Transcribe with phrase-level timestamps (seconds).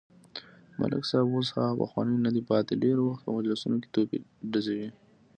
[0.79, 4.17] ملک صاحب اوس هغه پخوانی ندی پاتې، ډېری وخت په مجلسونو کې توپې
[4.51, 4.89] ډزوي.